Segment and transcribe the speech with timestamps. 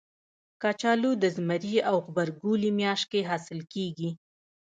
[0.61, 4.09] کچالو د زمري او غبرګولي میاشت کې حاصل کېږي